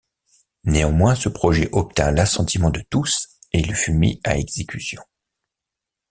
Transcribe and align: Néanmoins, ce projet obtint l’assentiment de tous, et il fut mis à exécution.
Néanmoins, 0.63 1.13
ce 1.13 1.29
projet 1.29 1.69
obtint 1.73 2.09
l’assentiment 2.09 2.71
de 2.71 2.83
tous, 2.89 3.29
et 3.53 3.59
il 3.59 3.75
fut 3.75 3.93
mis 3.93 4.19
à 4.23 4.35
exécution. 4.35 5.03